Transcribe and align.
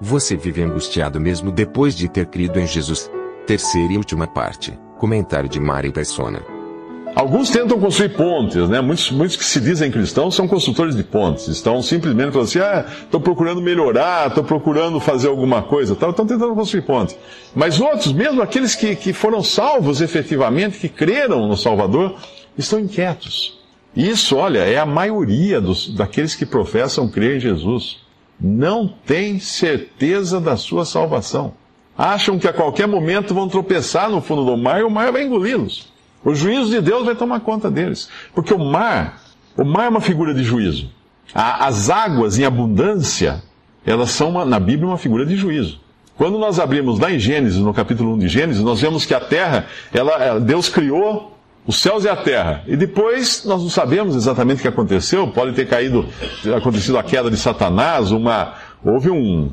Você 0.00 0.36
vive 0.36 0.62
angustiado 0.62 1.18
mesmo 1.18 1.50
depois 1.50 1.96
de 1.96 2.06
ter 2.06 2.26
crido 2.26 2.60
em 2.60 2.66
Jesus? 2.66 3.10
Terceira 3.46 3.94
e 3.94 3.96
última 3.96 4.26
parte. 4.26 4.78
Comentário 4.98 5.48
de 5.48 5.58
Mari 5.58 5.90
Persona. 5.90 6.42
Alguns 7.14 7.48
tentam 7.48 7.80
construir 7.80 8.10
pontes, 8.10 8.68
né? 8.68 8.82
Muitos, 8.82 9.10
muitos 9.10 9.36
que 9.38 9.44
se 9.44 9.58
dizem 9.58 9.90
cristãos 9.90 10.34
são 10.34 10.46
construtores 10.46 10.94
de 10.94 11.02
pontes. 11.02 11.48
Estão 11.48 11.80
simplesmente 11.80 12.30
falando 12.30 12.46
assim, 12.46 12.58
ah, 12.58 12.84
estou 13.04 13.18
procurando 13.18 13.62
melhorar, 13.62 14.28
estou 14.28 14.44
procurando 14.44 15.00
fazer 15.00 15.28
alguma 15.28 15.62
coisa, 15.62 15.94
estão 15.94 16.12
tentando 16.12 16.54
construir 16.54 16.82
pontes. 16.82 17.16
Mas 17.54 17.80
outros, 17.80 18.12
mesmo 18.12 18.42
aqueles 18.42 18.74
que, 18.74 18.94
que 18.94 19.14
foram 19.14 19.42
salvos 19.42 20.02
efetivamente, 20.02 20.78
que 20.78 20.90
creram 20.90 21.48
no 21.48 21.56
Salvador, 21.56 22.16
estão 22.58 22.78
inquietos. 22.78 23.58
Isso, 23.96 24.36
olha, 24.36 24.58
é 24.58 24.76
a 24.76 24.84
maioria 24.84 25.58
dos, 25.58 25.88
daqueles 25.88 26.34
que 26.34 26.44
professam 26.44 27.08
crer 27.08 27.38
em 27.38 27.40
Jesus. 27.40 28.04
Não 28.40 28.86
tem 28.86 29.38
certeza 29.38 30.40
da 30.40 30.56
sua 30.56 30.84
salvação. 30.84 31.54
Acham 31.96 32.38
que 32.38 32.46
a 32.46 32.52
qualquer 32.52 32.86
momento 32.86 33.32
vão 33.32 33.48
tropeçar 33.48 34.10
no 34.10 34.20
fundo 34.20 34.44
do 34.44 34.56
mar 34.56 34.80
e 34.80 34.84
o 34.84 34.90
mar 34.90 35.10
vai 35.10 35.24
engoli-los. 35.24 35.88
O 36.22 36.34
juízo 36.34 36.70
de 36.70 36.80
Deus 36.80 37.06
vai 37.06 37.14
tomar 37.14 37.40
conta 37.40 37.70
deles. 37.70 38.08
Porque 38.34 38.52
o 38.52 38.58
mar, 38.58 39.22
o 39.56 39.64
mar 39.64 39.86
é 39.86 39.88
uma 39.88 40.00
figura 40.00 40.34
de 40.34 40.42
juízo. 40.42 40.90
As 41.34 41.88
águas 41.88 42.38
em 42.38 42.44
abundância, 42.44 43.42
elas 43.84 44.10
são, 44.10 44.30
uma, 44.30 44.44
na 44.44 44.60
Bíblia, 44.60 44.88
uma 44.88 44.98
figura 44.98 45.24
de 45.24 45.36
juízo. 45.36 45.80
Quando 46.16 46.38
nós 46.38 46.58
abrimos 46.58 46.98
lá 46.98 47.10
em 47.12 47.18
Gênesis, 47.18 47.58
no 47.58 47.74
capítulo 47.74 48.14
1 48.14 48.18
de 48.18 48.28
Gênesis, 48.28 48.62
nós 48.62 48.80
vemos 48.80 49.04
que 49.04 49.14
a 49.14 49.20
terra, 49.20 49.66
ela, 49.92 50.38
Deus 50.38 50.68
criou 50.68 51.35
os 51.66 51.78
céus 51.78 52.04
e 52.04 52.08
a 52.08 52.16
terra. 52.16 52.62
E 52.66 52.76
depois 52.76 53.44
nós 53.44 53.62
não 53.62 53.68
sabemos 53.68 54.14
exatamente 54.14 54.58
o 54.58 54.62
que 54.62 54.68
aconteceu. 54.68 55.26
Pode 55.28 55.52
ter 55.52 55.66
caído, 55.66 56.06
ter 56.42 56.54
acontecido 56.54 56.96
a 56.96 57.02
queda 57.02 57.30
de 57.30 57.36
Satanás, 57.36 58.12
uma, 58.12 58.54
houve 58.84 59.10
um, 59.10 59.50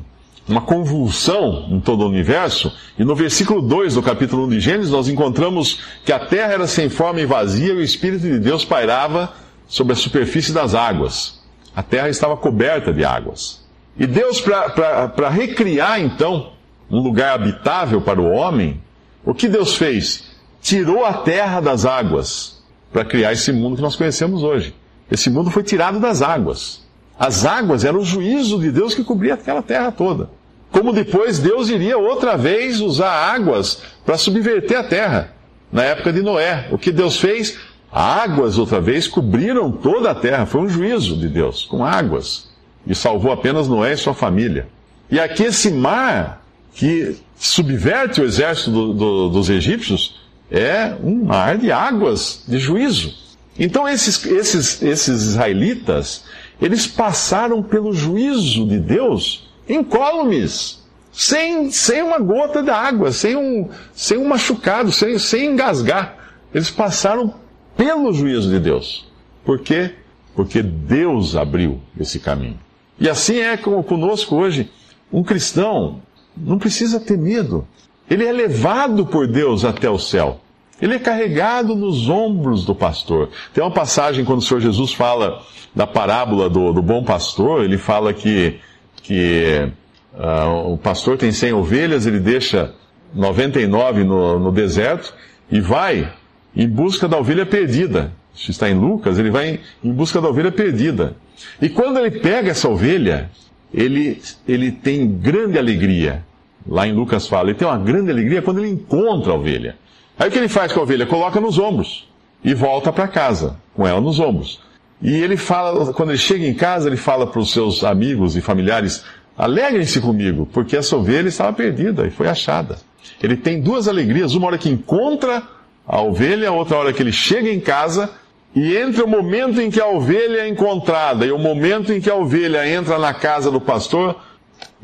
uma 0.48 0.60
convulsão 0.60 1.66
em 1.70 1.80
todo 1.80 2.04
o 2.04 2.08
universo. 2.08 2.72
E 2.98 3.04
no 3.04 3.16
versículo 3.16 3.60
2 3.60 3.94
do 3.94 4.02
capítulo 4.02 4.44
1 4.46 4.48
de 4.50 4.60
Gênesis, 4.60 4.90
nós 4.92 5.08
encontramos 5.08 5.80
que 6.04 6.12
a 6.12 6.20
terra 6.20 6.52
era 6.52 6.66
sem 6.66 6.88
forma 6.88 7.20
e 7.20 7.26
vazia 7.26 7.72
e 7.72 7.76
o 7.76 7.82
Espírito 7.82 8.22
de 8.22 8.38
Deus 8.38 8.64
pairava 8.64 9.32
sobre 9.66 9.94
a 9.94 9.96
superfície 9.96 10.52
das 10.52 10.74
águas. 10.74 11.42
A 11.74 11.82
terra 11.82 12.08
estava 12.08 12.36
coberta 12.36 12.92
de 12.92 13.04
águas. 13.04 13.64
E 13.98 14.06
Deus, 14.06 14.40
para 14.40 15.28
recriar 15.28 16.00
então 16.00 16.52
um 16.90 17.00
lugar 17.00 17.34
habitável 17.34 18.00
para 18.00 18.20
o 18.20 18.30
homem, 18.30 18.80
o 19.24 19.34
que 19.34 19.48
Deus 19.48 19.74
fez? 19.76 20.33
Tirou 20.64 21.04
a 21.04 21.12
terra 21.12 21.60
das 21.60 21.84
águas 21.84 22.64
para 22.90 23.04
criar 23.04 23.34
esse 23.34 23.52
mundo 23.52 23.76
que 23.76 23.82
nós 23.82 23.96
conhecemos 23.96 24.42
hoje. 24.42 24.74
Esse 25.10 25.28
mundo 25.28 25.50
foi 25.50 25.62
tirado 25.62 26.00
das 26.00 26.22
águas. 26.22 26.82
As 27.18 27.44
águas 27.44 27.84
eram 27.84 28.00
o 28.00 28.04
juízo 28.04 28.58
de 28.58 28.72
Deus 28.72 28.94
que 28.94 29.04
cobria 29.04 29.34
aquela 29.34 29.60
terra 29.60 29.92
toda. 29.92 30.30
Como 30.72 30.90
depois 30.90 31.38
Deus 31.38 31.68
iria 31.68 31.98
outra 31.98 32.36
vez 32.38 32.80
usar 32.80 33.12
águas 33.12 33.82
para 34.06 34.16
subverter 34.16 34.78
a 34.78 34.84
terra. 34.84 35.34
Na 35.70 35.84
época 35.84 36.10
de 36.10 36.22
Noé, 36.22 36.68
o 36.72 36.78
que 36.78 36.90
Deus 36.90 37.18
fez? 37.18 37.58
Águas 37.92 38.56
outra 38.56 38.80
vez 38.80 39.06
cobriram 39.06 39.70
toda 39.70 40.12
a 40.12 40.14
terra. 40.14 40.46
Foi 40.46 40.62
um 40.62 40.68
juízo 40.68 41.18
de 41.18 41.28
Deus 41.28 41.64
com 41.64 41.84
águas. 41.84 42.48
E 42.86 42.94
salvou 42.94 43.30
apenas 43.30 43.68
Noé 43.68 43.92
e 43.92 43.98
sua 43.98 44.14
família. 44.14 44.66
E 45.10 45.20
aqui 45.20 45.42
esse 45.42 45.70
mar 45.70 46.42
que 46.72 47.18
subverte 47.36 48.22
o 48.22 48.24
exército 48.24 48.70
do, 48.70 48.94
do, 48.94 49.28
dos 49.28 49.50
egípcios 49.50 50.23
é 50.50 50.94
um 51.02 51.24
mar 51.24 51.58
de 51.58 51.72
águas 51.72 52.44
de 52.46 52.58
juízo. 52.58 53.14
Então 53.58 53.88
esses, 53.88 54.24
esses, 54.26 54.82
esses 54.82 55.22
israelitas, 55.22 56.24
eles 56.60 56.86
passaram 56.86 57.62
pelo 57.62 57.92
juízo 57.92 58.66
de 58.66 58.78
Deus 58.78 59.44
incólumes, 59.68 60.82
sem, 61.12 61.70
sem 61.70 62.02
uma 62.02 62.18
gota 62.18 62.62
de 62.62 62.70
água, 62.70 63.12
sem 63.12 63.36
um, 63.36 63.68
sem 63.92 64.18
um 64.18 64.26
machucado, 64.26 64.90
sem, 64.92 65.18
sem 65.18 65.52
engasgar. 65.52 66.16
Eles 66.52 66.70
passaram 66.70 67.34
pelo 67.76 68.12
juízo 68.12 68.50
de 68.50 68.58
Deus. 68.58 69.06
Por 69.44 69.60
quê? 69.60 69.94
Porque 70.34 70.62
Deus 70.62 71.36
abriu 71.36 71.80
esse 71.98 72.18
caminho. 72.18 72.58
E 72.98 73.08
assim 73.08 73.38
é 73.38 73.56
conosco 73.56 74.36
hoje. 74.36 74.70
Um 75.12 75.22
cristão 75.22 76.00
não 76.36 76.58
precisa 76.58 76.98
ter 76.98 77.16
medo. 77.16 77.66
Ele 78.08 78.24
é 78.24 78.32
levado 78.32 79.06
por 79.06 79.26
Deus 79.26 79.64
até 79.64 79.88
o 79.88 79.98
céu. 79.98 80.40
Ele 80.80 80.94
é 80.94 80.98
carregado 80.98 81.74
nos 81.74 82.08
ombros 82.08 82.64
do 82.64 82.74
pastor. 82.74 83.30
Tem 83.52 83.62
uma 83.62 83.70
passagem 83.70 84.24
quando 84.24 84.40
o 84.40 84.42
Senhor 84.42 84.60
Jesus 84.60 84.92
fala 84.92 85.40
da 85.74 85.86
parábola 85.86 86.48
do, 86.48 86.72
do 86.72 86.82
bom 86.82 87.02
pastor, 87.02 87.64
ele 87.64 87.78
fala 87.78 88.12
que, 88.12 88.60
que 89.02 89.68
uh, 90.14 90.72
o 90.72 90.78
pastor 90.78 91.16
tem 91.16 91.32
100 91.32 91.52
ovelhas, 91.52 92.06
ele 92.06 92.20
deixa 92.20 92.72
99 93.14 94.04
no, 94.04 94.38
no 94.38 94.52
deserto 94.52 95.14
e 95.50 95.60
vai 95.60 96.12
em 96.54 96.68
busca 96.68 97.08
da 97.08 97.18
ovelha 97.18 97.46
perdida. 97.46 98.12
Isso 98.34 98.50
está 98.50 98.68
em 98.68 98.74
Lucas, 98.74 99.18
ele 99.18 99.30
vai 99.30 99.60
em 99.82 99.92
busca 99.92 100.20
da 100.20 100.28
ovelha 100.28 100.52
perdida. 100.52 101.16
E 101.60 101.68
quando 101.68 101.98
ele 101.98 102.20
pega 102.20 102.50
essa 102.50 102.68
ovelha, 102.68 103.30
ele, 103.72 104.20
ele 104.46 104.70
tem 104.70 105.06
grande 105.08 105.58
alegria. 105.58 106.24
Lá 106.66 106.86
em 106.86 106.92
Lucas 106.92 107.26
fala, 107.26 107.50
ele 107.50 107.58
tem 107.58 107.68
uma 107.68 107.78
grande 107.78 108.10
alegria 108.10 108.40
quando 108.42 108.58
ele 108.58 108.70
encontra 108.70 109.32
a 109.32 109.34
ovelha. 109.34 109.76
Aí 110.18 110.28
o 110.28 110.32
que 110.32 110.38
ele 110.38 110.48
faz 110.48 110.72
com 110.72 110.80
a 110.80 110.82
ovelha? 110.82 111.06
Coloca 111.06 111.40
nos 111.40 111.58
ombros 111.58 112.08
e 112.42 112.54
volta 112.54 112.92
para 112.92 113.08
casa 113.08 113.56
com 113.74 113.86
ela 113.86 114.00
nos 114.00 114.20
ombros. 114.20 114.60
E 115.02 115.12
ele 115.12 115.36
fala, 115.36 115.92
quando 115.92 116.10
ele 116.10 116.18
chega 116.18 116.46
em 116.46 116.54
casa, 116.54 116.88
ele 116.88 116.96
fala 116.96 117.26
para 117.26 117.40
os 117.40 117.52
seus 117.52 117.84
amigos 117.84 118.36
e 118.36 118.40
familiares: 118.40 119.04
alegrem-se 119.36 120.00
comigo, 120.00 120.48
porque 120.52 120.76
essa 120.76 120.96
ovelha 120.96 121.28
estava 121.28 121.52
perdida 121.52 122.06
e 122.06 122.10
foi 122.10 122.28
achada. 122.28 122.78
Ele 123.22 123.36
tem 123.36 123.60
duas 123.60 123.88
alegrias: 123.88 124.34
uma 124.34 124.46
hora 124.46 124.58
que 124.58 124.70
encontra 124.70 125.42
a 125.86 126.00
ovelha, 126.00 126.52
outra 126.52 126.78
hora 126.78 126.92
que 126.92 127.02
ele 127.02 127.12
chega 127.12 127.50
em 127.50 127.60
casa. 127.60 128.10
E 128.54 128.76
entre 128.76 129.02
o 129.02 129.08
momento 129.08 129.60
em 129.60 129.68
que 129.68 129.80
a 129.80 129.88
ovelha 129.88 130.42
é 130.42 130.48
encontrada 130.48 131.26
e 131.26 131.32
o 131.32 131.38
momento 131.38 131.92
em 131.92 132.00
que 132.00 132.08
a 132.08 132.14
ovelha 132.14 132.66
entra 132.68 133.00
na 133.00 133.12
casa 133.12 133.50
do 133.50 133.60
pastor, 133.60 134.16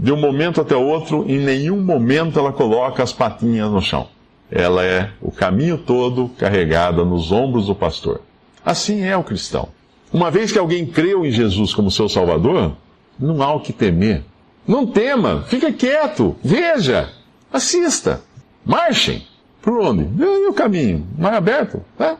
de 0.02 0.12
um 0.12 0.16
momento 0.16 0.60
até 0.60 0.74
outro, 0.74 1.24
em 1.28 1.38
nenhum 1.38 1.80
momento 1.80 2.38
ela 2.38 2.52
coloca 2.52 3.02
as 3.02 3.12
patinhas 3.12 3.70
no 3.70 3.80
chão 3.80 4.08
ela 4.50 4.84
é 4.84 5.10
o 5.20 5.30
caminho 5.30 5.78
todo 5.78 6.28
carregada 6.36 7.04
nos 7.04 7.30
ombros 7.30 7.66
do 7.66 7.74
pastor. 7.74 8.20
Assim 8.64 9.04
é 9.04 9.16
o 9.16 9.22
cristão. 9.22 9.68
Uma 10.12 10.30
vez 10.30 10.50
que 10.50 10.58
alguém 10.58 10.84
creu 10.84 11.24
em 11.24 11.30
Jesus 11.30 11.72
como 11.72 11.90
seu 11.90 12.08
Salvador, 12.08 12.72
não 13.18 13.40
há 13.42 13.54
o 13.54 13.60
que 13.60 13.72
temer. 13.72 14.24
Não 14.66 14.86
tema, 14.86 15.44
fica 15.46 15.72
quieto, 15.72 16.36
veja, 16.42 17.10
assista, 17.52 18.22
marchem. 18.64 19.24
Por 19.62 19.78
onde? 19.80 20.08
E 20.18 20.48
o 20.48 20.52
caminho, 20.52 21.06
mais 21.16 21.34
aberto. 21.34 21.82
Tá? 21.96 22.16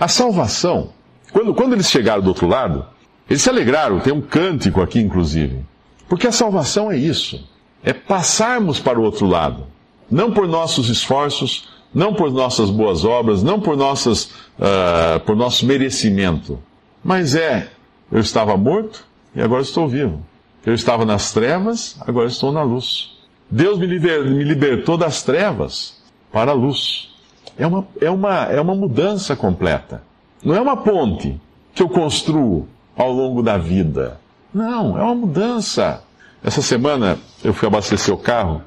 A 0.00 0.08
salvação, 0.08 0.90
quando, 1.32 1.54
quando 1.54 1.74
eles 1.74 1.90
chegaram 1.90 2.22
do 2.22 2.28
outro 2.28 2.46
lado, 2.46 2.86
eles 3.28 3.42
se 3.42 3.50
alegraram, 3.50 4.00
tem 4.00 4.12
um 4.12 4.20
cântico 4.20 4.80
aqui 4.80 4.98
inclusive. 4.98 5.64
Porque 6.08 6.26
a 6.26 6.32
salvação 6.32 6.90
é 6.90 6.96
isso, 6.96 7.48
é 7.82 7.92
passarmos 7.92 8.78
para 8.78 8.98
o 8.98 9.02
outro 9.02 9.26
lado 9.26 9.66
não 10.10 10.32
por 10.32 10.46
nossos 10.46 10.88
esforços, 10.88 11.68
não 11.92 12.14
por 12.14 12.30
nossas 12.30 12.70
boas 12.70 13.04
obras, 13.04 13.42
não 13.42 13.60
por, 13.60 13.76
nossas, 13.76 14.24
uh, 14.58 15.20
por 15.24 15.36
nosso 15.36 15.66
merecimento, 15.66 16.58
mas 17.02 17.34
é, 17.34 17.68
eu 18.10 18.20
estava 18.20 18.56
morto 18.56 19.04
e 19.34 19.40
agora 19.40 19.62
estou 19.62 19.88
vivo. 19.88 20.24
Eu 20.64 20.74
estava 20.74 21.04
nas 21.04 21.32
trevas, 21.32 21.96
agora 22.00 22.26
estou 22.26 22.50
na 22.50 22.62
luz. 22.62 23.12
Deus 23.48 23.78
me, 23.78 23.86
liber, 23.86 24.24
me 24.24 24.42
libertou 24.42 24.96
das 24.96 25.22
trevas 25.22 26.02
para 26.32 26.50
a 26.50 26.54
luz. 26.54 27.14
É 27.56 27.66
uma, 27.66 27.86
é, 28.00 28.10
uma, 28.10 28.44
é 28.46 28.60
uma 28.60 28.74
mudança 28.74 29.36
completa. 29.36 30.02
Não 30.42 30.54
é 30.54 30.60
uma 30.60 30.76
ponte 30.76 31.40
que 31.72 31.82
eu 31.82 31.88
construo 31.88 32.68
ao 32.96 33.12
longo 33.12 33.42
da 33.42 33.56
vida. 33.56 34.20
Não, 34.52 34.98
é 34.98 35.02
uma 35.02 35.14
mudança. 35.14 36.02
Essa 36.42 36.62
semana 36.62 37.18
eu 37.42 37.52
fui 37.52 37.66
abastecer 37.66 38.14
o 38.14 38.18
carro 38.18 38.62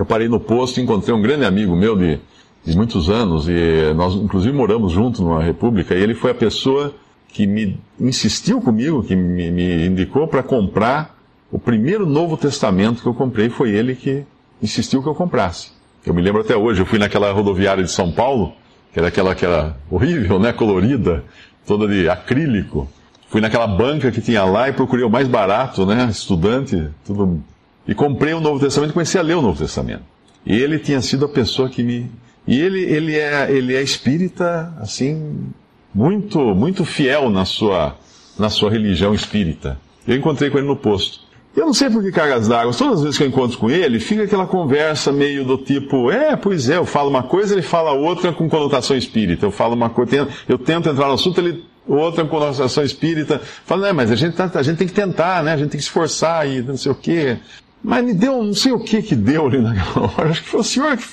eu 0.00 0.06
parei 0.06 0.28
no 0.28 0.40
posto 0.40 0.80
e 0.80 0.82
encontrei 0.82 1.14
um 1.14 1.20
grande 1.20 1.44
amigo 1.44 1.76
meu 1.76 1.96
de, 1.96 2.18
de 2.64 2.76
muitos 2.76 3.10
anos, 3.10 3.48
e 3.48 3.92
nós 3.94 4.14
inclusive 4.14 4.56
moramos 4.56 4.92
juntos 4.92 5.20
numa 5.20 5.42
república, 5.42 5.94
e 5.94 6.02
ele 6.02 6.14
foi 6.14 6.30
a 6.30 6.34
pessoa 6.34 6.94
que 7.28 7.46
me 7.46 7.78
insistiu 7.98 8.60
comigo, 8.62 9.02
que 9.02 9.14
me, 9.14 9.50
me 9.50 9.86
indicou 9.86 10.26
para 10.26 10.42
comprar 10.42 11.18
o 11.52 11.58
primeiro 11.58 12.06
Novo 12.06 12.36
Testamento 12.36 13.02
que 13.02 13.08
eu 13.08 13.14
comprei. 13.14 13.50
Foi 13.50 13.70
ele 13.70 13.94
que 13.94 14.24
insistiu 14.62 15.02
que 15.02 15.08
eu 15.08 15.14
comprasse. 15.14 15.70
Eu 16.04 16.14
me 16.14 16.22
lembro 16.22 16.40
até 16.40 16.56
hoje, 16.56 16.80
eu 16.80 16.86
fui 16.86 16.98
naquela 16.98 17.30
rodoviária 17.30 17.84
de 17.84 17.90
São 17.90 18.10
Paulo, 18.10 18.54
que 18.92 18.98
era 18.98 19.08
aquela, 19.08 19.32
aquela 19.32 19.76
horrível, 19.90 20.38
né, 20.40 20.52
colorida, 20.52 21.22
toda 21.66 21.86
de 21.86 22.08
acrílico. 22.08 22.88
Fui 23.30 23.40
naquela 23.40 23.68
banca 23.68 24.10
que 24.10 24.20
tinha 24.20 24.44
lá 24.44 24.68
e 24.68 24.72
procurei 24.72 25.04
o 25.04 25.08
mais 25.08 25.28
barato, 25.28 25.86
né, 25.86 26.08
estudante, 26.10 26.88
tudo. 27.06 27.40
E 27.86 27.94
comprei 27.94 28.34
o 28.34 28.40
Novo 28.40 28.58
Testamento 28.58 28.90
e 28.90 28.92
comecei 28.92 29.20
a 29.20 29.24
ler 29.24 29.36
o 29.36 29.42
Novo 29.42 29.56
Testamento. 29.56 30.02
E 30.44 30.56
ele 30.56 30.80
tinha 30.80 31.00
sido 31.00 31.26
a 31.26 31.28
pessoa 31.28 31.68
que 31.68 31.80
me. 31.84 32.10
E 32.44 32.60
ele, 32.60 32.80
ele, 32.80 33.16
é, 33.16 33.48
ele 33.52 33.76
é 33.76 33.82
espírita, 33.82 34.74
assim, 34.80 35.46
muito, 35.94 36.40
muito 36.56 36.84
fiel 36.84 37.30
na 37.30 37.44
sua, 37.44 37.96
na 38.36 38.50
sua 38.50 38.68
religião 38.68 39.14
espírita. 39.14 39.78
Eu 40.08 40.16
encontrei 40.16 40.50
com 40.50 40.58
ele 40.58 40.66
no 40.66 40.76
posto. 40.76 41.20
Eu 41.54 41.66
não 41.66 41.72
sei 41.72 41.88
por 41.88 42.02
que 42.02 42.10
cargas 42.10 42.48
d'água, 42.48 42.72
todas 42.74 42.94
as 42.94 43.02
vezes 43.02 43.18
que 43.18 43.24
eu 43.24 43.28
encontro 43.28 43.58
com 43.58 43.70
ele, 43.70 44.00
fica 44.00 44.24
aquela 44.24 44.46
conversa 44.46 45.12
meio 45.12 45.44
do 45.44 45.56
tipo, 45.56 46.10
é, 46.10 46.34
pois 46.34 46.68
é, 46.68 46.76
eu 46.76 46.86
falo 46.86 47.10
uma 47.10 47.24
coisa, 47.24 47.54
ele 47.54 47.62
fala 47.62 47.92
outra 47.92 48.32
com 48.32 48.48
conotação 48.48 48.96
espírita. 48.96 49.46
Eu 49.46 49.50
falo 49.50 49.74
uma 49.74 49.90
coisa, 49.90 50.28
eu 50.48 50.58
tento 50.58 50.88
entrar 50.88 51.06
no 51.06 51.14
assunto, 51.14 51.40
ele 51.40 51.64
outra 51.86 52.24
com 52.24 52.30
conotação 52.30 52.84
espírita. 52.84 53.40
Fala, 53.64 53.88
né, 53.88 53.92
mas 53.92 54.10
a 54.10 54.16
gente, 54.16 54.34
tá, 54.36 54.50
a 54.54 54.62
gente 54.62 54.76
tem 54.76 54.86
que 54.86 54.92
tentar, 54.92 55.42
né, 55.42 55.52
a 55.52 55.56
gente 55.56 55.70
tem 55.70 55.78
que 55.78 55.84
esforçar 55.84 56.48
e 56.48 56.62
não 56.62 56.76
sei 56.76 56.92
o 56.92 56.94
quê. 56.94 57.38
Mas 57.82 58.04
me 58.04 58.12
deu, 58.12 58.42
não 58.42 58.54
sei 58.54 58.72
o 58.72 58.80
que 58.80 59.02
que 59.02 59.14
deu 59.14 59.46
ali 59.46 59.58
naquela 59.62 60.06
hora, 60.06 60.30
acho 60.30 60.42
que 60.42 60.48
foi 60.48 60.60
o 60.60 60.64
senhor 60.64 60.96
que, 60.96 61.04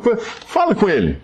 coisa, 0.00 0.20
fala 0.46 0.74
com 0.74 0.88
ele. 0.88 1.18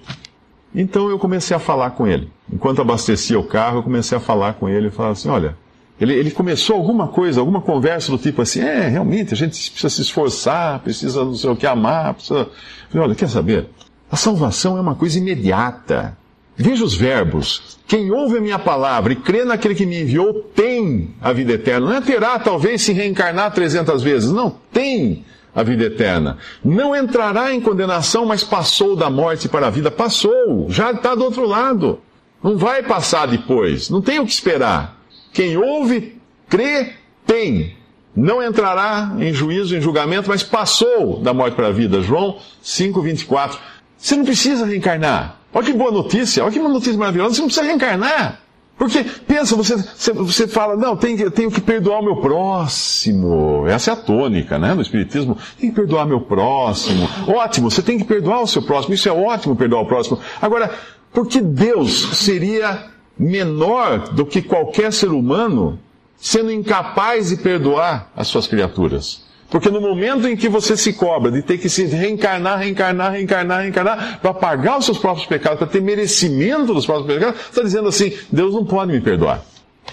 Então 0.75 1.09
eu 1.09 1.19
comecei 1.19 1.57
a 1.57 1.61
falar 1.61 1.91
com 1.91 2.07
ele. 2.07 2.31
Enquanto 2.53 2.81
abastecia 2.81 3.39
o 3.39 3.45
carro, 3.45 3.79
eu 3.79 3.83
comecei 3.83 4.17
a 4.19 4.21
falar 4.21 4.55
com 4.55 4.69
ele 4.69 4.89
e 4.89 5.03
assim, 5.03 5.29
olha, 5.29 5.57
ele, 6.01 6.13
ele, 6.13 6.31
começou 6.31 6.77
alguma 6.77 7.07
coisa, 7.07 7.41
alguma 7.41 7.61
conversa 7.61 8.11
do 8.11 8.19
tipo 8.19 8.43
assim, 8.43 8.61
é, 8.61 8.89
realmente, 8.89 9.33
a 9.33 9.37
gente 9.37 9.71
precisa 9.71 9.89
se 9.89 10.03
esforçar, 10.03 10.81
precisa 10.81 11.25
não 11.25 11.35
sei 11.35 11.51
o 11.51 11.57
que 11.57 11.67
amar, 11.67 12.15
precisa... 12.15 12.41
Eu 12.41 12.51
falei, 12.91 13.07
olha, 13.07 13.15
quer 13.15 13.29
saber? 13.29 13.69
A 14.11 14.17
salvação 14.17 14.77
é 14.77 14.81
uma 14.81 14.97
coisa 14.97 15.19
imediata. 15.19 16.17
Veja 16.57 16.85
os 16.85 16.95
verbos. 16.95 17.79
Quem 17.87 18.11
ouve 18.13 18.39
a 18.39 18.41
minha 18.41 18.59
palavra 18.59 19.13
e 19.13 19.17
crê 19.17 19.45
naquele 19.45 19.75
que 19.75 19.85
me 19.85 20.01
enviou 20.01 20.35
tem 20.55 21.15
a 21.21 21.33
vida 21.33 21.53
eterna. 21.53 21.87
Não 21.87 21.97
é 21.97 22.01
terá, 22.01 22.39
talvez, 22.39 22.83
se 22.83 22.93
reencarnar 22.93 23.53
trezentas 23.53 24.03
vezes. 24.03 24.31
Não, 24.31 24.57
tem 24.73 25.25
a 25.55 25.63
vida 25.63 25.85
eterna. 25.85 26.39
Não 26.65 26.95
entrará 26.95 27.53
em 27.53 27.61
condenação, 27.61 28.25
mas 28.25 28.43
passou 28.43 28.97
da 28.97 29.11
morte 29.11 29.49
para 29.49 29.67
a 29.67 29.71
vida. 29.71 29.91
Passou, 29.91 30.67
já 30.69 30.93
está 30.93 31.15
do 31.15 31.25
outro 31.25 31.47
lado. 31.47 32.01
Não 32.43 32.57
vai 32.57 32.83
passar 32.83 33.27
depois. 33.27 33.91
Não 33.91 34.01
tem 34.01 34.19
o 34.19 34.27
que 34.27 34.33
esperar. 34.33 35.01
Quem 35.33 35.57
ouve, 35.57 36.17
crê, 36.49 36.93
tem. 37.27 37.77
Não 38.15 38.43
entrará 38.43 39.17
em 39.19 39.33
juízo, 39.33 39.77
em 39.77 39.81
julgamento, 39.81 40.29
mas 40.29 40.43
passou 40.43 41.21
da 41.21 41.35
morte 41.35 41.55
para 41.55 41.69
a 41.69 41.73
vida. 41.73 42.01
João 42.01 42.39
5,24. 42.63 43.59
Você 43.97 44.17
não 44.17 44.25
precisa 44.25 44.67
reencarnar. 44.67 45.41
Olha 45.55 45.65
que 45.65 45.73
boa 45.73 45.93
notícia, 45.93 46.43
olha 46.43 46.53
que 46.53 46.59
notícia 46.59 46.99
maravilhosa. 46.99 47.35
Você 47.35 47.41
não 47.41 47.47
precisa 47.47 47.67
reencarnar. 47.67 48.41
Porque, 48.77 49.05
pensa, 49.05 49.55
você, 49.55 49.77
você 50.13 50.49
fala, 50.49 50.77
não, 50.77 50.97
tenho, 50.97 51.31
tenho 51.31 51.49
que 51.49 51.61
perdoar 51.61 52.01
o 52.01 52.05
meu 52.05 52.17
próximo. 52.17 53.65
Essa 53.69 53.93
é 53.93 53.95
a 53.95 53.97
tônica, 53.97 54.59
né, 54.59 54.75
no 54.75 54.83
Espiritismo. 54.83 55.39
Tem 55.61 55.71
que 55.71 55.77
perdoar 55.77 56.05
meu 56.07 56.21
próximo. 56.21 57.09
Ótimo, 57.29 57.71
você 57.71 57.81
tem 57.83 57.99
que 57.99 58.05
perdoar 58.05 58.43
o 58.43 58.49
seu 58.49 58.63
próximo. 58.63 58.93
Isso 58.93 59.09
é 59.09 59.13
ótimo, 59.13 59.55
perdoar 59.55 59.83
o 59.83 59.87
próximo. 59.87 60.19
Agora, 60.43 60.75
por 61.13 61.29
que 61.29 61.41
Deus 61.41 62.17
seria 62.17 62.93
menor 63.19 64.13
do 64.13 64.27
que 64.27 64.43
qualquer 64.43 64.93
ser 64.93 65.11
humano, 65.11 65.79
sendo 66.17 66.51
incapaz 66.51 67.29
de 67.29 67.37
perdoar 67.37 68.11
as 68.17 68.29
suas 68.29 68.47
criaturas. 68.47 69.24
Porque 69.55 69.71
no 69.71 69.81
momento 69.81 70.27
em 70.27 70.37
que 70.37 70.49
você 70.49 70.77
se 70.77 70.95
cobra 70.95 71.31
de 71.31 71.41
ter 71.41 71.59
que 71.59 71.69
se 71.69 71.85
reencarnar, 71.85 72.59
reencarnar, 72.59 73.13
reencarnar, 73.13 73.61
reencarnar, 73.61 74.19
para 74.21 74.35
pagar 74.35 74.79
os 74.79 74.85
seus 74.85 74.99
próprios 74.99 75.29
pecados, 75.29 75.61
para 75.61 75.69
ter 75.69 75.81
merecimento 75.81 76.75
dos 76.75 76.85
próprios 76.85 77.07
pecados, 77.07 77.41
está 77.41 77.63
dizendo 77.63 77.87
assim: 77.87 78.13
Deus 78.33 78.53
não 78.53 78.65
pode 78.65 78.91
me 78.91 79.01
perdoar. 79.01 79.45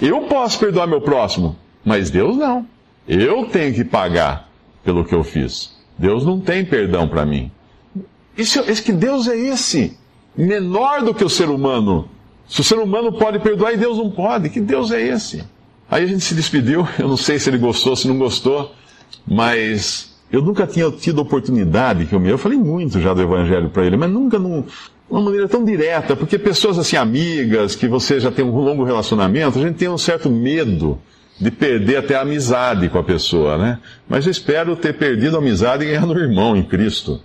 Eu 0.02 0.22
posso 0.22 0.58
perdoar 0.58 0.88
meu 0.88 1.00
próximo, 1.00 1.56
mas 1.86 2.10
Deus 2.10 2.38
não. 2.38 2.66
Eu 3.08 3.46
tenho 3.52 3.72
que 3.72 3.84
pagar 3.84 4.50
pelo 4.84 5.06
que 5.06 5.14
eu 5.14 5.24
fiz. 5.24 5.78
Deus 5.96 6.26
não 6.26 6.40
tem 6.40 6.66
perdão 6.66 7.08
para 7.08 7.24
mim. 7.24 7.52
Isso, 8.36 8.62
esse 8.62 8.82
que 8.82 8.92
Deus 8.92 9.28
é 9.28 9.38
esse, 9.38 9.96
menor 10.36 11.04
do 11.04 11.14
que 11.14 11.24
o 11.24 11.30
ser 11.30 11.50
humano 11.50 12.10
se 12.48 12.62
o 12.62 12.64
ser 12.64 12.80
humano 12.80 13.14
pode 13.14 13.38
perdoar 13.38 13.74
e 13.74 13.78
Deus 13.78 14.00
não 14.00 14.10
pode, 14.10 14.50
que 14.50 14.60
Deus 14.60 14.90
é 14.90 15.02
esse? 15.02 15.44
Aí 15.88 16.04
a 16.04 16.08
gente 16.08 16.24
se 16.26 16.34
despediu, 16.34 16.88
eu 16.98 17.08
não 17.08 17.16
sei 17.16 17.38
se 17.38 17.48
ele 17.48 17.60
gostou, 17.60 17.96
se 17.96 18.08
não 18.08 18.18
gostou, 18.18 18.74
mas 19.28 20.16
eu 20.32 20.42
nunca 20.42 20.66
tinha 20.66 20.90
tido 20.92 21.20
oportunidade, 21.20 22.06
que 22.06 22.16
eu, 22.16 22.26
eu 22.26 22.38
falei 22.38 22.58
muito 22.58 23.00
já 23.00 23.14
do 23.14 23.22
Evangelho 23.22 23.70
para 23.70 23.86
ele, 23.86 23.98
mas 23.98 24.10
nunca 24.10 24.40
num, 24.40 24.64
uma 25.10 25.22
maneira 25.22 25.48
tão 25.48 25.64
direta, 25.64 26.16
porque 26.16 26.40
pessoas 26.40 26.80
assim, 26.80 26.96
amigas, 26.96 27.76
que 27.76 27.88
você 27.88 28.20
já 28.20 28.32
tem 28.32 28.46
um 28.46 28.56
longo 28.56 28.84
relacionamento, 28.84 29.60
a 29.60 29.62
gente 29.62 29.76
tem 29.76 29.90
um 29.90 29.98
certo 29.98 30.30
medo 30.30 30.98
de 31.40 31.52
perder 31.52 31.98
até 31.98 32.16
a 32.16 32.22
amizade 32.22 32.88
com 32.88 32.98
a 32.98 33.04
pessoa, 33.04 33.58
né? 33.58 33.80
Mas 34.08 34.26
eu 34.26 34.32
espero 34.32 34.76
ter 34.76 34.94
perdido 34.94 35.36
a 35.36 35.40
amizade 35.40 35.84
e 35.84 35.88
ganhar 35.88 36.06
no 36.06 36.18
irmão 36.18 36.56
em 36.56 36.64
Cristo. 36.64 37.20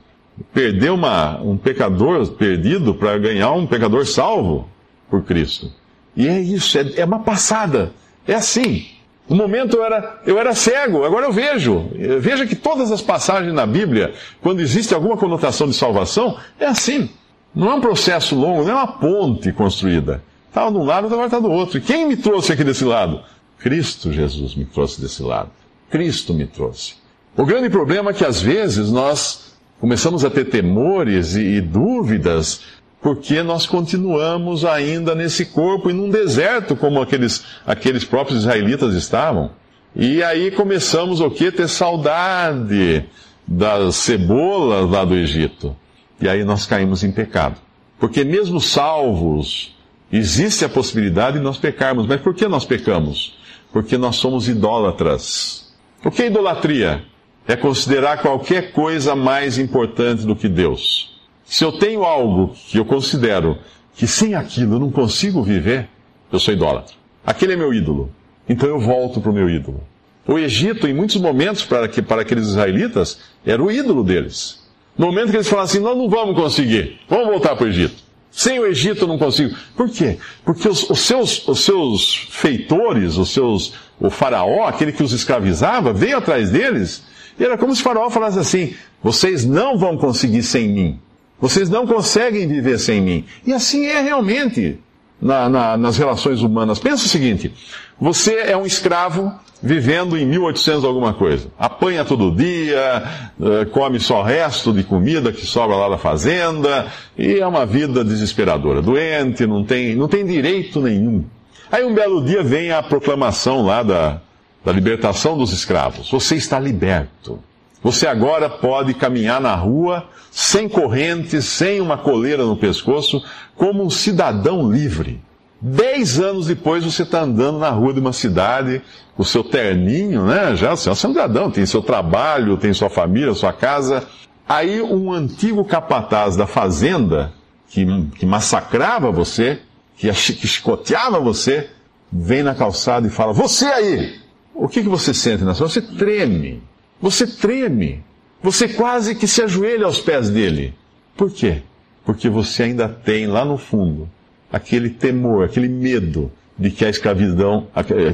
Perder 0.52 0.90
uma, 0.90 1.40
um 1.42 1.56
pecador 1.56 2.26
perdido 2.32 2.94
para 2.94 3.16
ganhar 3.18 3.52
um 3.52 3.66
pecador 3.66 4.06
salvo 4.06 4.68
por 5.08 5.22
Cristo. 5.22 5.70
E 6.16 6.26
é 6.26 6.40
isso, 6.40 6.78
é, 6.78 6.92
é 6.96 7.04
uma 7.04 7.20
passada. 7.20 7.92
É 8.26 8.34
assim. 8.34 8.86
No 9.28 9.36
momento 9.36 9.76
eu 9.76 9.84
era, 9.84 10.20
eu 10.24 10.38
era 10.38 10.54
cego, 10.54 11.04
agora 11.04 11.26
eu 11.26 11.32
vejo. 11.32 11.90
Veja 12.20 12.46
que 12.46 12.54
todas 12.54 12.92
as 12.92 13.02
passagens 13.02 13.52
na 13.52 13.66
Bíblia, 13.66 14.14
quando 14.40 14.60
existe 14.60 14.94
alguma 14.94 15.16
conotação 15.16 15.66
de 15.66 15.74
salvação, 15.74 16.38
é 16.60 16.66
assim. 16.66 17.10
Não 17.54 17.70
é 17.70 17.74
um 17.74 17.80
processo 17.80 18.36
longo, 18.36 18.62
não 18.62 18.70
é 18.70 18.74
uma 18.74 18.86
ponte 18.86 19.52
construída. 19.52 20.22
Estava 20.48 20.70
de 20.70 20.78
um 20.78 20.84
lado, 20.84 21.06
agora 21.06 21.26
está 21.26 21.40
do 21.40 21.50
outro. 21.50 21.78
E 21.78 21.80
quem 21.80 22.06
me 22.06 22.16
trouxe 22.16 22.52
aqui 22.52 22.62
desse 22.62 22.84
lado? 22.84 23.20
Cristo 23.58 24.12
Jesus 24.12 24.54
me 24.54 24.64
trouxe 24.64 25.00
desse 25.00 25.22
lado. 25.22 25.50
Cristo 25.90 26.32
me 26.32 26.46
trouxe. 26.46 26.94
O 27.36 27.44
grande 27.44 27.68
problema 27.68 28.10
é 28.10 28.14
que 28.14 28.24
às 28.24 28.40
vezes 28.40 28.90
nós 28.90 29.56
começamos 29.80 30.24
a 30.24 30.30
ter 30.30 30.46
temores 30.46 31.34
e, 31.34 31.40
e 31.40 31.60
dúvidas 31.60 32.62
porque 33.06 33.40
nós 33.40 33.66
continuamos 33.66 34.64
ainda 34.64 35.14
nesse 35.14 35.46
corpo 35.46 35.88
e 35.88 35.92
num 35.92 36.10
deserto, 36.10 36.74
como 36.74 37.00
aqueles, 37.00 37.44
aqueles 37.64 38.04
próprios 38.04 38.40
israelitas 38.40 38.94
estavam. 38.94 39.52
E 39.94 40.24
aí 40.24 40.50
começamos 40.50 41.20
o 41.20 41.30
que? 41.30 41.52
Ter 41.52 41.68
saudade 41.68 43.04
das 43.46 43.94
cebolas 43.94 44.90
lá 44.90 45.04
do 45.04 45.14
Egito. 45.14 45.76
E 46.20 46.28
aí 46.28 46.42
nós 46.42 46.66
caímos 46.66 47.04
em 47.04 47.12
pecado. 47.12 47.60
Porque 47.96 48.24
mesmo 48.24 48.60
salvos, 48.60 49.76
existe 50.12 50.64
a 50.64 50.68
possibilidade 50.68 51.38
de 51.38 51.44
nós 51.44 51.58
pecarmos. 51.58 52.08
Mas 52.08 52.20
por 52.20 52.34
que 52.34 52.48
nós 52.48 52.64
pecamos? 52.64 53.38
Porque 53.72 53.96
nós 53.96 54.16
somos 54.16 54.48
idólatras. 54.48 55.72
O 56.04 56.10
que 56.10 56.24
é 56.24 56.26
idolatria? 56.26 57.04
É 57.46 57.54
considerar 57.54 58.20
qualquer 58.20 58.72
coisa 58.72 59.14
mais 59.14 59.58
importante 59.58 60.26
do 60.26 60.34
que 60.34 60.48
Deus. 60.48 61.15
Se 61.46 61.64
eu 61.64 61.72
tenho 61.72 62.04
algo 62.04 62.54
que 62.68 62.76
eu 62.76 62.84
considero 62.84 63.56
que 63.94 64.06
sem 64.06 64.34
aquilo 64.34 64.74
eu 64.74 64.80
não 64.80 64.90
consigo 64.90 65.42
viver, 65.42 65.88
eu 66.30 66.40
sou 66.40 66.52
idólatra. 66.52 66.94
Aquele 67.24 67.52
é 67.52 67.56
meu 67.56 67.72
ídolo. 67.72 68.12
Então 68.48 68.68
eu 68.68 68.80
volto 68.80 69.20
para 69.20 69.30
o 69.30 69.34
meu 69.34 69.48
ídolo. 69.48 69.80
O 70.26 70.38
Egito, 70.38 70.88
em 70.88 70.92
muitos 70.92 71.16
momentos, 71.16 71.62
para, 71.64 71.86
que, 71.86 72.02
para 72.02 72.22
aqueles 72.22 72.48
israelitas, 72.48 73.20
era 73.44 73.62
o 73.62 73.70
ídolo 73.70 74.02
deles. 74.02 74.60
No 74.98 75.06
momento 75.06 75.30
que 75.30 75.36
eles 75.36 75.48
falaram 75.48 75.66
assim, 75.66 75.78
nós 75.78 75.96
não 75.96 76.08
vamos 76.08 76.34
conseguir, 76.34 76.98
vamos 77.08 77.28
voltar 77.28 77.54
para 77.54 77.64
o 77.64 77.68
Egito. 77.68 77.94
Sem 78.30 78.58
o 78.58 78.66
Egito 78.66 79.04
eu 79.04 79.08
não 79.08 79.18
consigo. 79.18 79.54
Por 79.76 79.88
quê? 79.88 80.18
Porque 80.44 80.68
os, 80.68 80.90
os, 80.90 81.00
seus, 81.00 81.46
os 81.46 81.60
seus 81.60 82.28
feitores, 82.30 83.16
os 83.16 83.30
seus, 83.30 83.74
o 84.00 84.10
faraó, 84.10 84.66
aquele 84.66 84.92
que 84.92 85.02
os 85.02 85.12
escravizava, 85.12 85.92
veio 85.92 86.18
atrás 86.18 86.50
deles, 86.50 87.04
e 87.38 87.44
era 87.44 87.56
como 87.56 87.74
se 87.74 87.80
o 87.80 87.84
faraó 87.84 88.10
falasse 88.10 88.38
assim, 88.38 88.74
vocês 89.02 89.44
não 89.44 89.78
vão 89.78 89.96
conseguir 89.96 90.42
sem 90.42 90.68
mim. 90.68 91.00
Vocês 91.40 91.68
não 91.68 91.86
conseguem 91.86 92.46
viver 92.48 92.78
sem 92.78 93.00
mim. 93.00 93.24
E 93.46 93.52
assim 93.52 93.86
é 93.86 94.00
realmente 94.00 94.78
na, 95.20 95.48
na, 95.48 95.76
nas 95.76 95.96
relações 95.96 96.40
humanas. 96.42 96.78
Pensa 96.78 97.04
o 97.04 97.08
seguinte: 97.08 97.52
você 98.00 98.36
é 98.46 98.56
um 98.56 98.66
escravo 98.66 99.32
vivendo 99.62 100.16
em 100.16 100.26
1800 100.26 100.84
alguma 100.84 101.14
coisa. 101.14 101.48
Apanha 101.58 102.04
todo 102.04 102.34
dia, 102.34 103.02
eh, 103.40 103.64
come 103.72 103.98
só 103.98 104.22
resto 104.22 104.72
de 104.72 104.82
comida 104.84 105.32
que 105.32 105.46
sobra 105.46 105.76
lá 105.76 105.88
da 105.88 105.98
fazenda, 105.98 106.86
e 107.16 107.38
é 107.38 107.46
uma 107.46 107.64
vida 107.64 108.04
desesperadora. 108.04 108.82
Doente, 108.82 109.46
não 109.46 109.64
tem, 109.64 109.94
não 109.94 110.08
tem 110.08 110.26
direito 110.26 110.80
nenhum. 110.80 111.24
Aí 111.72 111.84
um 111.84 111.94
belo 111.94 112.22
dia 112.24 112.42
vem 112.42 112.70
a 112.70 112.82
proclamação 112.82 113.64
lá 113.64 113.82
da, 113.82 114.20
da 114.64 114.72
libertação 114.72 115.36
dos 115.36 115.52
escravos. 115.52 116.10
Você 116.10 116.36
está 116.36 116.60
liberto. 116.60 117.40
Você 117.86 118.08
agora 118.08 118.50
pode 118.50 118.94
caminhar 118.94 119.40
na 119.40 119.54
rua 119.54 120.08
sem 120.28 120.68
correntes, 120.68 121.44
sem 121.44 121.80
uma 121.80 121.96
coleira 121.96 122.44
no 122.44 122.56
pescoço, 122.56 123.22
como 123.54 123.84
um 123.84 123.88
cidadão 123.88 124.68
livre. 124.68 125.22
Dez 125.60 126.18
anos 126.18 126.48
depois 126.48 126.82
você 126.82 127.04
está 127.04 127.20
andando 127.20 127.60
na 127.60 127.70
rua 127.70 127.94
de 127.94 128.00
uma 128.00 128.12
cidade, 128.12 128.82
o 129.16 129.24
seu 129.24 129.44
terninho, 129.44 130.26
né? 130.26 130.56
Já 130.56 130.74
você 130.74 130.88
é 130.88 130.92
um 130.92 130.96
cidadão, 130.96 131.48
tem 131.48 131.64
seu 131.64 131.80
trabalho, 131.80 132.56
tem 132.56 132.72
sua 132.72 132.90
família, 132.90 133.32
sua 133.34 133.52
casa. 133.52 134.02
Aí 134.48 134.82
um 134.82 135.12
antigo 135.12 135.64
capataz 135.64 136.34
da 136.34 136.44
fazenda, 136.44 137.32
que, 137.68 137.86
que 138.18 138.26
massacrava 138.26 139.12
você, 139.12 139.60
que, 139.96 140.10
que 140.10 140.48
chicoteava 140.48 141.20
você, 141.20 141.70
vem 142.10 142.42
na 142.42 142.52
calçada 142.52 143.06
e 143.06 143.10
fala: 143.10 143.32
Você 143.32 143.64
aí! 143.64 144.18
O 144.52 144.66
que, 144.66 144.82
que 144.82 144.88
você 144.88 145.14
sente 145.14 145.44
na 145.44 145.54
sua? 145.54 145.68
Você 145.68 145.80
treme. 145.80 146.60
Você 147.00 147.26
treme. 147.26 148.04
Você 148.42 148.68
quase 148.68 149.14
que 149.14 149.26
se 149.26 149.42
ajoelha 149.42 149.86
aos 149.86 150.00
pés 150.00 150.30
dele. 150.30 150.74
Por 151.16 151.30
quê? 151.30 151.62
Porque 152.04 152.28
você 152.28 152.64
ainda 152.64 152.88
tem 152.88 153.26
lá 153.26 153.44
no 153.44 153.58
fundo 153.58 154.08
aquele 154.52 154.90
temor, 154.90 155.44
aquele 155.44 155.68
medo 155.68 156.30
de 156.58 156.70
que 156.70 156.84
a 156.84 156.88
escravidão, 156.88 157.66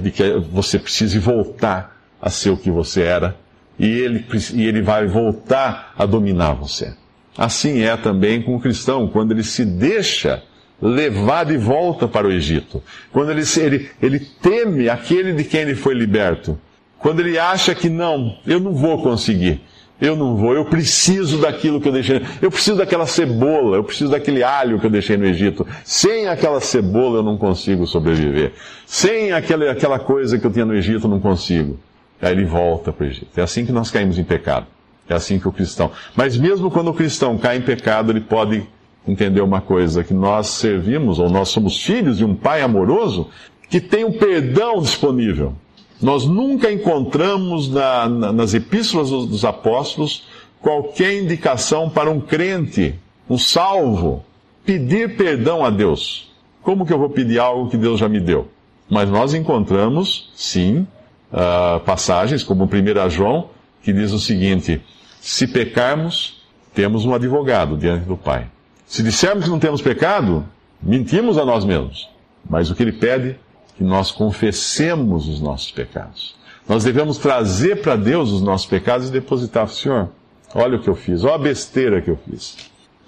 de 0.03 0.11
que 0.11 0.23
você 0.51 0.79
precise 0.79 1.19
voltar 1.19 2.01
a 2.21 2.31
ser 2.31 2.51
o 2.51 2.57
que 2.57 2.71
você 2.71 3.03
era 3.03 3.37
e 3.79 3.87
ele, 3.87 4.25
e 4.55 4.67
ele 4.67 4.83
vai 4.83 5.07
voltar 5.07 5.93
a 5.97 6.07
dominar 6.07 6.55
você. 6.55 6.95
Assim 7.37 7.83
é 7.83 7.97
também 7.97 8.43
com 8.43 8.57
o 8.57 8.61
cristão, 8.61 9.09
quando 9.09 9.33
ele 9.33 9.43
se 9.43 9.65
deixa 9.65 10.43
levar 10.81 11.45
de 11.45 11.57
volta 11.57 12.09
para 12.09 12.27
o 12.27 12.33
Egito, 12.33 12.83
quando 13.13 13.31
ele, 13.31 13.43
ele, 13.59 13.91
ele 14.03 14.19
teme 14.19 14.89
aquele 14.89 15.33
de 15.33 15.45
quem 15.45 15.61
ele 15.61 15.75
foi 15.75 15.95
liberto, 15.95 16.59
quando 17.03 17.21
ele 17.21 17.37
acha 17.37 17.75
que 17.75 17.91
não, 17.91 18.37
eu 18.47 18.61
não 18.61 18.73
vou 18.73 19.03
conseguir, 19.03 19.61
eu 20.01 20.15
não 20.15 20.37
vou, 20.37 20.55
eu 20.55 20.65
preciso 20.65 21.39
daquilo 21.39 21.81
que 21.81 21.89
eu 21.89 21.93
deixei. 21.93 22.23
Eu 22.41 22.51
preciso 22.51 22.77
daquela 22.77 23.07
cebola, 23.07 23.77
eu 23.77 23.85
preciso 23.85 24.11
daquele 24.11 24.43
alho 24.43 24.81
que 24.81 24.87
eu 24.87 24.91
deixei 24.91 25.17
no 25.17 25.25
Egito. 25.25 25.67
Sem 25.85 26.29
aquela 26.29 26.61
cebola 26.61 27.19
eu 27.19 27.23
não 27.23 27.37
consigo 27.37 27.87
sobreviver. 27.87 28.53
Sem 28.87 29.33
aquela, 29.33 29.71
aquela 29.71 29.99
coisa 29.99 30.39
que 30.39 30.47
eu 30.47 30.51
tinha 30.51 30.65
no 30.65 30.75
Egito 30.75 31.07
eu 31.07 31.11
não 31.11 31.21
consigo. 31.21 31.79
Aí 32.21 32.33
ele 32.33 32.45
volta 32.45 32.93
para 32.93 33.05
o 33.05 33.09
Egito. 33.09 33.29
É 33.37 33.43
assim 33.43 33.67
que 33.67 33.73
nós 33.73 33.91
caímos 33.91 34.19
em 34.19 34.25
pecado. 34.25 34.67
É 35.09 35.15
assim 35.15 35.39
que 35.39 35.47
o 35.47 35.53
cristão. 35.53 35.91
Mas 36.17 36.37
mesmo 36.37 36.71
quando 36.71 36.89
o 36.89 36.95
cristão 36.95 37.37
cai 37.37 37.57
em 37.57 37.63
pecado, 37.63 38.13
ele 38.13 38.21
pode 38.21 38.65
entender 39.07 39.41
uma 39.41 39.61
coisa: 39.61 40.05
que 40.05 40.15
nós 40.15 40.49
servimos, 40.49 41.19
ou 41.19 41.29
nós 41.29 41.49
somos 41.49 41.81
filhos 41.83 42.19
de 42.19 42.25
um 42.25 42.35
pai 42.35 42.63
amoroso 42.63 43.29
que 43.69 43.81
tem 43.81 44.05
um 44.05 44.13
perdão 44.13 44.81
disponível. 44.81 45.55
Nós 46.03 46.27
nunca 46.27 46.71
encontramos 46.71 47.71
na, 47.71 48.09
na, 48.09 48.33
nas 48.33 48.53
epístolas 48.53 49.11
dos, 49.11 49.27
dos 49.29 49.45
apóstolos 49.45 50.27
qualquer 50.61 51.17
indicação 51.17 51.89
para 51.89 52.11
um 52.11 52.21
crente, 52.21 52.95
um 53.31 53.39
salvo, 53.39 54.25
pedir 54.65 55.17
perdão 55.17 55.65
a 55.65 55.71
Deus. 55.71 56.33
Como 56.63 56.85
que 56.85 56.93
eu 56.93 56.99
vou 56.99 57.11
pedir 57.11 57.39
algo 57.39 57.71
que 57.71 57.77
Deus 57.77 58.01
já 58.01 58.09
me 58.09 58.21
deu? 58.21 58.49
Mas 58.91 59.09
nós 59.09 59.33
encontramos, 59.33 60.31
sim, 60.35 60.87
uh, 61.33 61.81
passagens, 61.81 62.43
como 62.43 62.65
1 62.65 63.11
João, 63.11 63.49
que 63.83 63.93
diz 63.93 64.13
o 64.13 64.19
seguinte: 64.19 64.81
se 65.21 65.47
pecarmos, 65.47 66.43
temos 66.75 67.05
um 67.05 67.15
advogado 67.15 67.77
diante 67.77 68.07
do 68.07 68.17
Pai. 68.17 68.47
Se 68.87 69.03
dissermos 69.03 69.45
que 69.45 69.51
não 69.51 69.59
temos 69.59 69.81
pecado, 69.81 70.45
mentimos 70.83 71.39
a 71.39 71.45
nós 71.45 71.65
mesmos. 71.65 72.09
Mas 72.49 72.71
o 72.71 72.75
que 72.75 72.83
ele 72.83 72.93
pede 72.93 73.37
que 73.77 73.85
nós 73.85 74.11
confessemos 74.11 75.29
os 75.29 75.41
nossos 75.41 75.71
pecados. 75.71 76.35
Nós 76.69 76.85
devemos 76.85 77.19
trazer 77.19 77.83
para 77.83 77.97
Deus 77.97 78.31
os 78.31 78.41
nossos 78.41 78.67
pecados 78.67 79.09
e 79.09 79.13
depositar, 79.13 79.69
Senhor, 79.69 80.09
olha 80.55 80.77
o 80.77 80.83
que 80.83 80.89
eu 80.89 80.95
fiz, 80.95 81.25
olha 81.25 81.35
a 81.35 81.39
besteira 81.39 82.01
que 82.01 82.11
eu 82.11 82.19
fiz. 82.29 82.57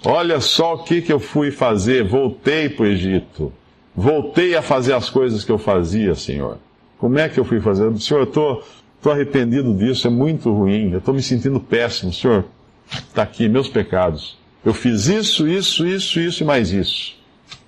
Olha 0.05 0.39
só 0.39 0.75
o 0.75 0.83
que, 0.83 1.01
que 1.01 1.11
eu 1.11 1.19
fui 1.19 1.51
fazer, 1.51 2.03
voltei 2.03 2.69
para 2.69 2.83
o 2.83 2.87
Egito. 2.87 3.51
Voltei 3.95 4.55
a 4.55 4.61
fazer 4.61 4.93
as 4.93 5.09
coisas 5.09 5.45
que 5.45 5.51
eu 5.51 5.57
fazia, 5.57 6.13
Senhor. 6.15 6.57
Como 6.97 7.17
é 7.17 7.29
que 7.29 7.39
eu 7.39 7.45
fui 7.45 7.61
fazer? 7.61 7.95
Senhor, 7.97 8.19
eu 8.19 8.25
estou 8.25 8.57
tô, 8.57 8.63
tô 9.03 9.11
arrependido 9.11 9.73
disso, 9.73 10.05
é 10.07 10.09
muito 10.09 10.51
ruim, 10.51 10.91
eu 10.91 10.99
estou 10.99 11.13
me 11.13 11.21
sentindo 11.21 11.59
péssimo. 11.59 12.11
Senhor, 12.11 12.45
está 12.91 13.23
aqui, 13.23 13.47
meus 13.47 13.69
pecados. 13.69 14.37
Eu 14.65 14.73
fiz 14.73 15.07
isso, 15.07 15.47
isso, 15.47 15.85
isso, 15.87 16.19
isso 16.19 16.43
e 16.43 16.45
mais 16.45 16.71
isso. 16.71 17.15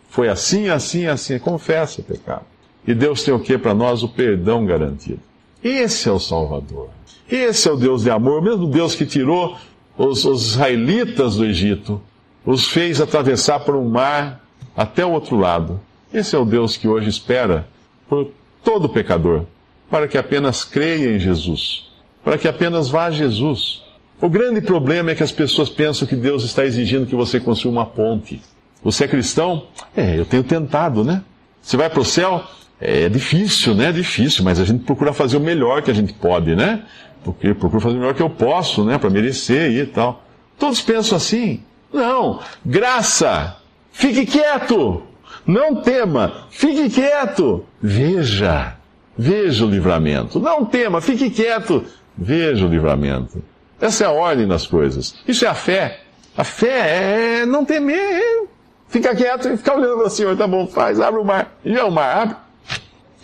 Foi 0.10 0.28
assim, 0.28 0.68
assim, 0.68 1.06
assim. 1.06 1.40
Confessa 1.40 2.02
pecado. 2.02 2.46
E 2.88 2.94
Deus 2.94 3.24
tem 3.24 3.34
o 3.34 3.40
que 3.40 3.58
para 3.58 3.74
nós? 3.74 4.02
O 4.02 4.08
perdão 4.08 4.66
garantido. 4.66 5.20
Esse 5.62 6.08
é 6.08 6.12
o 6.12 6.20
Salvador. 6.20 6.90
Esse 7.30 7.68
é 7.68 7.72
o 7.72 7.76
Deus 7.76 8.04
de 8.04 8.10
amor, 8.10 8.40
o 8.40 8.42
mesmo 8.42 8.68
Deus 8.68 8.96
que 8.96 9.06
tirou 9.06 9.58
os, 9.98 10.24
os 10.24 10.52
israelitas 10.52 11.36
do 11.36 11.46
Egito, 11.46 12.02
os 12.46 12.70
fez 12.70 13.02
atravessar 13.02 13.60
por 13.60 13.76
um 13.76 13.90
mar 13.90 14.42
até 14.76 15.06
o 15.06 15.12
outro 15.12 15.36
lado. 15.36 15.82
Esse 16.14 16.36
é 16.36 16.40
o 16.40 16.46
Deus 16.46 16.78
que 16.78 16.88
hoje 16.88 17.10
espera 17.10 17.68
por 18.08 18.32
todo 18.64 18.88
pecador, 18.88 19.44
para 19.90 20.08
que 20.08 20.18
apenas 20.18 20.64
creia 20.64 21.14
em 21.14 21.20
Jesus, 21.20 21.92
para 22.24 22.38
que 22.38 22.48
apenas 22.48 22.88
vá 22.88 23.06
a 23.06 23.12
Jesus. 23.12 23.84
O 24.22 24.30
grande 24.30 24.62
problema 24.62 25.12
é 25.12 25.16
que 25.16 25.24
as 25.24 25.32
pessoas 25.32 25.68
pensam 25.68 26.08
que 26.08 26.16
Deus 26.16 26.44
está 26.44 26.66
exigindo 26.66 27.06
que 27.06 27.16
você 27.16 27.40
construa 27.40 27.74
uma 27.74 27.86
ponte. 27.86 28.42
Você 28.82 29.04
é 29.04 29.08
cristão? 29.08 29.68
É, 29.96 30.18
eu 30.18 30.26
tenho 30.26 30.44
tentado, 30.44 31.04
né? 31.04 31.24
Você 31.62 31.76
vai 31.76 31.90
para 31.90 32.00
o 32.00 32.06
céu? 32.06 32.44
É 32.80 33.10
difícil, 33.10 33.74
né? 33.74 33.90
É 33.90 33.92
difícil, 33.92 34.44
mas 34.44 34.60
a 34.60 34.66
gente 34.66 34.84
procura 34.84 35.12
fazer 35.12 35.38
o 35.38 35.40
melhor 35.40 35.82
que 35.82 35.90
a 35.90 35.94
gente 35.94 36.14
pode, 36.14 36.56
né? 36.56 36.84
Porque 37.24 37.54
procura 37.54 37.82
fazer 37.82 37.96
o 37.96 38.00
melhor 38.00 38.14
que 38.14 38.22
eu 38.22 38.30
posso, 38.30 38.84
né? 38.86 38.98
Para 38.98 39.10
merecer 39.10 39.72
e 39.72 39.86
tal. 39.86 40.24
Todos 40.60 40.82
pensam 40.82 41.18
assim. 41.18 41.62
Não. 41.92 42.40
Graça. 42.66 43.58
Fique 43.92 44.26
quieto. 44.26 45.04
Não 45.46 45.82
tema. 45.82 46.46
Fique 46.50 46.90
quieto. 46.90 47.66
Veja. 47.82 48.76
Veja 49.18 49.66
o 49.66 49.70
livramento. 49.70 50.40
Não 50.40 50.64
tema. 50.64 51.02
Fique 51.02 51.30
quieto. 51.30 51.84
Veja 52.16 52.66
o 52.66 52.70
livramento. 52.70 53.42
Essa 53.82 54.04
é 54.04 54.08
a 54.08 54.12
ordem 54.12 54.48
das 54.48 54.68
coisas. 54.68 55.16
Isso 55.28 55.46
é 55.46 55.48
a 55.48 55.56
fé. 55.56 56.02
A 56.38 56.44
fé 56.44 57.42
é 57.42 57.46
não 57.46 57.66
temer. 57.66 58.48
Fica 58.88 59.16
quieto 59.16 59.48
e 59.48 59.58
fica 59.58 59.76
olhando 59.76 59.98
para 59.98 60.08
o 60.08 60.10
Senhor. 60.10 60.38
Tá 60.38 60.48
bom, 60.48 60.68
faz. 60.68 61.00
Abre 61.00 61.20
o 61.20 61.26
mar. 61.26 61.58
Já 61.66 61.80
é 61.80 61.84
o 61.84 61.92
mar. 61.92 62.18
Abre. 62.18 62.47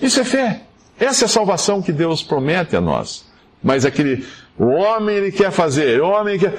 Isso 0.02 0.20
é 0.20 0.24
fé. 0.24 0.62
Essa 1.00 1.26
é 1.26 1.26
a 1.26 1.30
salvação 1.30 1.82
que 1.82 1.92
Deus 1.92 2.22
promete 2.22 2.76
a 2.76 2.82
nós. 2.82 3.26
Mas 3.64 3.86
aquele, 3.86 4.26
o 4.58 4.66
homem 4.66 5.16
ele 5.16 5.32
quer 5.32 5.52
fazer, 5.52 6.02
o 6.02 6.10
homem 6.10 6.38
quer. 6.38 6.54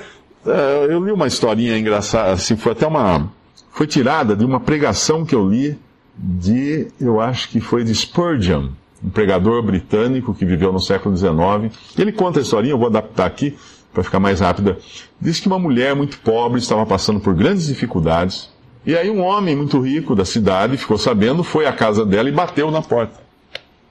Uh, 0.44 0.90
eu 0.90 1.04
li 1.04 1.12
uma 1.12 1.26
historinha 1.26 1.78
engraçada, 1.78 2.32
assim, 2.32 2.56
foi 2.56 2.72
até 2.72 2.86
uma. 2.86 3.30
Foi 3.72 3.86
tirada 3.86 4.36
de 4.36 4.44
uma 4.44 4.60
pregação 4.60 5.24
que 5.24 5.34
eu 5.34 5.48
li 5.48 5.78
de, 6.16 6.88
eu 7.00 7.20
acho 7.20 7.48
que 7.48 7.60
foi 7.60 7.82
de 7.82 7.94
Spurgeon, 7.94 8.68
um 9.02 9.10
pregador 9.10 9.62
britânico 9.62 10.34
que 10.34 10.44
viveu 10.44 10.72
no 10.72 10.80
século 10.80 11.16
XIX. 11.16 11.74
Ele 11.98 12.12
conta 12.12 12.38
a 12.38 12.42
historinha, 12.42 12.72
eu 12.72 12.78
vou 12.78 12.86
adaptar 12.86 13.26
aqui 13.26 13.56
para 13.92 14.04
ficar 14.04 14.20
mais 14.20 14.40
rápida. 14.40 14.78
Diz 15.20 15.40
que 15.40 15.48
uma 15.48 15.58
mulher 15.58 15.94
muito 15.94 16.18
pobre 16.18 16.60
estava 16.60 16.86
passando 16.86 17.20
por 17.20 17.34
grandes 17.34 17.66
dificuldades. 17.66 18.48
E 18.86 18.96
aí 18.96 19.10
um 19.10 19.22
homem 19.22 19.56
muito 19.56 19.80
rico 19.80 20.14
da 20.14 20.24
cidade 20.24 20.76
ficou 20.76 20.98
sabendo, 20.98 21.42
foi 21.42 21.66
à 21.66 21.72
casa 21.72 22.04
dela 22.04 22.28
e 22.28 22.32
bateu 22.32 22.70
na 22.70 22.82
porta 22.82 23.23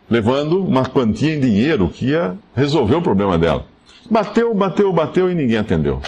levando 0.09 0.63
uma 0.63 0.85
quantia 0.85 1.35
em 1.35 1.39
dinheiro 1.39 1.89
que 1.89 2.07
ia 2.07 2.37
resolver 2.55 2.95
o 2.95 3.01
problema 3.01 3.37
dela. 3.37 3.65
Bateu, 4.09 4.53
bateu, 4.53 4.91
bateu 4.91 5.31
e 5.31 5.35
ninguém 5.35 5.57
atendeu. 5.57 6.01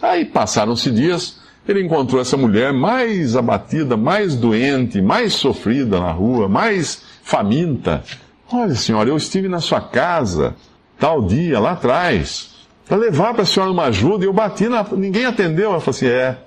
Aí 0.00 0.24
passaram-se 0.24 0.90
dias, 0.90 1.40
ele 1.66 1.82
encontrou 1.82 2.20
essa 2.20 2.36
mulher 2.36 2.72
mais 2.72 3.36
abatida, 3.36 3.96
mais 3.96 4.34
doente, 4.34 5.00
mais 5.00 5.34
sofrida 5.34 5.98
na 5.98 6.12
rua, 6.12 6.48
mais 6.48 7.02
faminta. 7.22 8.02
Olha, 8.50 8.74
senhora, 8.74 9.08
eu 9.08 9.16
estive 9.16 9.48
na 9.48 9.60
sua 9.60 9.80
casa 9.80 10.54
tal 10.98 11.22
dia, 11.22 11.60
lá 11.60 11.72
atrás, 11.72 12.56
para 12.86 12.96
levar 12.96 13.34
para 13.34 13.42
a 13.42 13.46
senhora 13.46 13.70
uma 13.70 13.84
ajuda 13.84 14.24
e 14.24 14.28
eu 14.28 14.32
bati, 14.32 14.68
na... 14.68 14.84
ninguém 14.92 15.26
atendeu. 15.26 15.70
Ela 15.70 15.80
falou 15.80 15.96
assim: 15.96 16.06
é, 16.06 16.38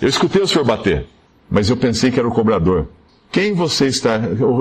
eu 0.00 0.08
escutei 0.08 0.42
o 0.42 0.46
senhor 0.46 0.64
bater, 0.64 1.06
mas 1.50 1.70
eu 1.70 1.76
pensei 1.76 2.10
que 2.10 2.18
era 2.18 2.28
o 2.28 2.32
cobrador. 2.32 2.88
Quem 3.30 3.54
você 3.54 3.86
está. 3.86 4.20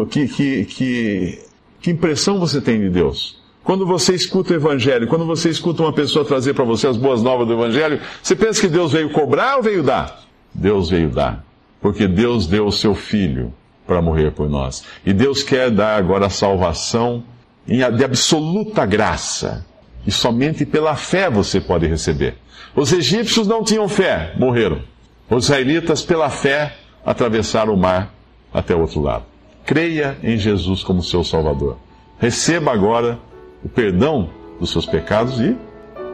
Que, 0.09 0.27
que, 0.27 0.65
que 0.65 1.39
que 1.81 1.91
impressão 1.91 2.39
você 2.39 2.61
tem 2.61 2.79
de 2.79 2.89
Deus? 2.89 3.41
Quando 3.63 3.85
você 3.85 4.13
escuta 4.13 4.53
o 4.53 4.55
Evangelho, 4.55 5.07
quando 5.07 5.25
você 5.25 5.49
escuta 5.49 5.83
uma 5.83 5.93
pessoa 5.93 6.25
trazer 6.25 6.53
para 6.53 6.63
você 6.63 6.87
as 6.87 6.97
boas 6.97 7.21
novas 7.21 7.47
do 7.47 7.53
Evangelho, 7.53 7.99
você 8.21 8.35
pensa 8.35 8.61
que 8.61 8.67
Deus 8.67 8.91
veio 8.91 9.11
cobrar 9.11 9.57
ou 9.57 9.63
veio 9.63 9.83
dar? 9.83 10.21
Deus 10.53 10.89
veio 10.89 11.09
dar. 11.09 11.45
Porque 11.79 12.07
Deus 12.07 12.47
deu 12.47 12.65
o 12.65 12.71
seu 12.71 12.95
Filho 12.95 13.53
para 13.85 14.01
morrer 14.01 14.31
por 14.31 14.49
nós. 14.49 14.83
E 15.05 15.13
Deus 15.13 15.43
quer 15.43 15.69
dar 15.69 15.95
agora 15.95 16.27
a 16.27 16.29
salvação 16.29 17.23
de 17.67 17.83
absoluta 18.03 18.85
graça. 18.85 19.65
E 20.05 20.11
somente 20.11 20.65
pela 20.65 20.95
fé 20.95 21.29
você 21.29 21.59
pode 21.61 21.85
receber. 21.87 22.35
Os 22.75 22.91
egípcios 22.91 23.47
não 23.47 23.63
tinham 23.63 23.87
fé, 23.87 24.33
morreram. 24.37 24.81
Os 25.29 25.45
israelitas, 25.45 26.01
pela 26.01 26.29
fé, 26.29 26.75
atravessaram 27.05 27.73
o 27.73 27.77
mar 27.77 28.13
até 28.53 28.75
o 28.75 28.81
outro 28.81 29.01
lado. 29.01 29.30
Creia 29.65 30.17
em 30.23 30.37
Jesus 30.37 30.83
como 30.83 31.03
seu 31.03 31.23
Salvador. 31.23 31.77
Receba 32.19 32.71
agora 32.71 33.19
o 33.63 33.69
perdão 33.69 34.29
dos 34.59 34.71
seus 34.71 34.85
pecados 34.85 35.39
e 35.39 35.55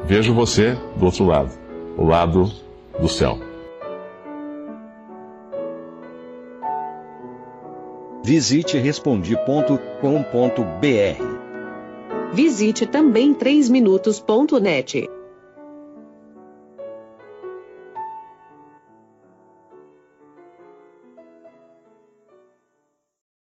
vejo 0.06 0.34
você 0.34 0.78
do 0.96 1.06
outro 1.06 1.26
lado, 1.26 1.52
o 1.98 2.06
lado 2.06 2.52
do 3.00 3.08
céu. 3.08 3.40
Visite 8.24 8.78
respondi.com.br. 8.78 11.38
Visite 12.34 12.86
também 12.86 13.34
3minutos.net. 13.34 15.17